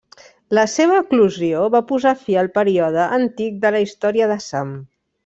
La 0.57 0.61
seva 0.75 0.95
eclosió 1.01 1.67
va 1.75 1.81
posar 1.91 2.13
fi 2.21 2.37
al 2.45 2.49
període 2.57 3.05
antic 3.21 3.61
de 3.67 3.73
la 3.77 3.83
història 3.89 4.31
d'Assam. 4.33 4.73